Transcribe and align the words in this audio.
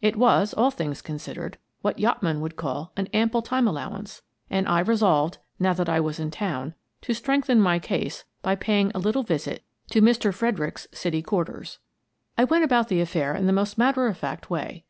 It 0.00 0.14
was, 0.14 0.54
all 0.54 0.70
things 0.70 1.02
considered, 1.02 1.58
what 1.80 1.98
yachtmen 1.98 2.40
would 2.40 2.54
call 2.54 2.92
an 2.96 3.08
ample 3.12 3.42
time 3.42 3.66
allowance, 3.66 4.22
and 4.48 4.68
I 4.68 4.78
resolved, 4.78 5.38
now 5.58 5.72
that 5.72 5.88
I 5.88 5.98
was 5.98 6.20
in 6.20 6.30
town, 6.30 6.74
to 7.00 7.12
strengthen 7.12 7.60
my 7.60 7.80
case 7.80 8.22
by 8.42 8.54
paying 8.54 8.92
a 8.94 9.00
little 9.00 9.24
visit 9.24 9.64
to 9.90 10.00
Mr. 10.00 10.32
Fredericks's 10.32 10.96
city 10.96 11.20
quarters. 11.20 11.80
I 12.38 12.44
went 12.44 12.62
about 12.62 12.86
the 12.90 13.00
affair 13.00 13.34
in 13.34 13.46
the 13.46 13.52
most 13.52 13.76
matter 13.76 14.06
of 14.06 14.16
fact 14.16 14.48
way. 14.48 14.84